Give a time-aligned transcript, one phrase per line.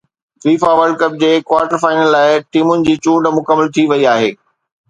[0.43, 4.29] FIFA world cup جي quarter final لاءِ ٽيمن جي چونڊ مڪمل ٿي وئي آهي